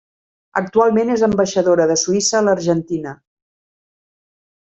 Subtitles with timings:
[0.61, 3.13] Actualment és ambaixadora de Suïssa a l'Argentina.